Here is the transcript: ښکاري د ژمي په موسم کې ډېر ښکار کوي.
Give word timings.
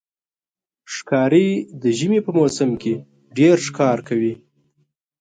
ښکاري 0.93 1.47
د 1.81 1.83
ژمي 1.97 2.19
په 2.25 2.31
موسم 2.37 2.69
کې 2.81 2.93
ډېر 3.37 3.55
ښکار 3.67 3.97
کوي. 4.07 4.33